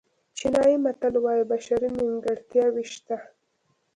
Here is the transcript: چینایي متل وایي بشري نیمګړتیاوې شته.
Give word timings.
چینایي 0.37 0.77
متل 0.85 1.13
وایي 1.23 1.43
بشري 1.51 1.87
نیمګړتیاوې 1.95 2.85
شته. 2.93 3.17